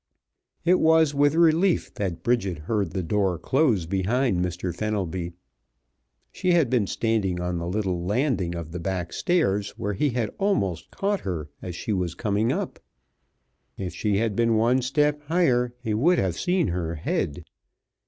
It 0.65 0.79
was 0.79 1.13
with 1.13 1.35
relief 1.35 1.93
that 1.93 2.23
Bridget 2.23 2.57
heard 2.57 2.89
the 2.89 3.03
door 3.03 3.37
close 3.37 3.85
behind 3.85 4.43
Mr. 4.43 4.75
Fenelby. 4.75 5.33
She 6.31 6.53
had 6.53 6.71
been 6.71 6.87
standing 6.87 7.39
on 7.39 7.59
the 7.59 7.67
little 7.67 8.03
landing 8.03 8.55
of 8.55 8.71
the 8.71 8.79
back 8.79 9.13
stairs, 9.13 9.75
where 9.77 9.93
he 9.93 10.09
had 10.09 10.31
almost 10.39 10.89
caught 10.89 11.19
her 11.19 11.49
as 11.61 11.75
she 11.75 11.93
was 11.93 12.15
coming 12.15 12.51
up. 12.51 12.79
If 13.77 13.93
she 13.93 14.17
had 14.17 14.35
been 14.35 14.55
one 14.55 14.81
step 14.81 15.21
higher 15.27 15.75
he 15.83 15.93
would 15.93 16.17
have 16.17 16.33
seen 16.35 16.69
her 16.69 16.95
head. 16.95 17.43